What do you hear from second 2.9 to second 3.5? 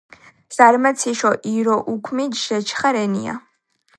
რენია.